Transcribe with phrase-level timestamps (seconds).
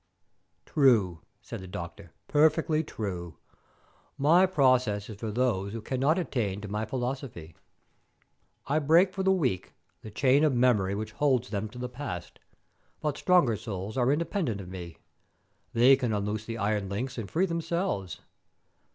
[0.65, 3.37] "True," said the doctor, "perfectly true.
[4.17, 7.55] My process is for those who cannot attain to my philosophy.
[8.65, 12.39] I break for the weak the chain of memory which holds them to the past;
[12.99, 14.97] but stronger souls are independent of me.
[15.71, 18.21] They can unloose the iron links and free themselves.